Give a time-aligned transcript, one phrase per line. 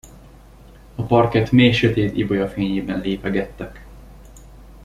[0.95, 3.85] A parkett mélysötét ibolyafényében lépegettek.